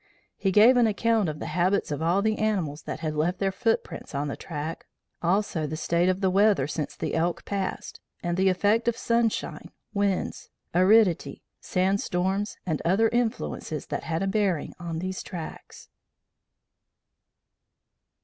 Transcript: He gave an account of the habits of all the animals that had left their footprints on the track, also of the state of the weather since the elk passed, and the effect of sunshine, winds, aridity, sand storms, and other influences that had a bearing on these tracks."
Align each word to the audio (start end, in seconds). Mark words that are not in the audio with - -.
He 0.35 0.49
gave 0.51 0.77
an 0.77 0.87
account 0.87 1.29
of 1.29 1.37
the 1.37 1.45
habits 1.45 1.91
of 1.91 2.01
all 2.01 2.23
the 2.23 2.39
animals 2.39 2.81
that 2.81 3.01
had 3.01 3.13
left 3.13 3.37
their 3.37 3.51
footprints 3.51 4.15
on 4.15 4.29
the 4.29 4.35
track, 4.35 4.87
also 5.21 5.65
of 5.65 5.69
the 5.69 5.77
state 5.77 6.09
of 6.09 6.21
the 6.21 6.31
weather 6.31 6.65
since 6.65 6.95
the 6.95 7.13
elk 7.13 7.45
passed, 7.45 7.99
and 8.23 8.35
the 8.35 8.49
effect 8.49 8.87
of 8.87 8.97
sunshine, 8.97 9.69
winds, 9.93 10.49
aridity, 10.73 11.43
sand 11.59 12.01
storms, 12.01 12.57
and 12.65 12.81
other 12.83 13.09
influences 13.09 13.85
that 13.85 14.05
had 14.05 14.23
a 14.23 14.27
bearing 14.27 14.73
on 14.79 14.97
these 14.97 15.21
tracks." 15.21 15.89